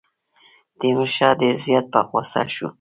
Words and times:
تیمورشاه 0.79 1.37
ډېر 1.39 1.55
زیات 1.65 1.85
په 1.93 1.99
غوسه 2.07 2.41
شو. 2.55 2.67